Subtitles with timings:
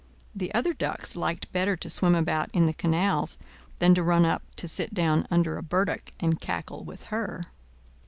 [0.33, 3.37] The other ducks liked better to swim about in the canals
[3.77, 7.43] than to run up to sit down under a burdock, and cackle with her.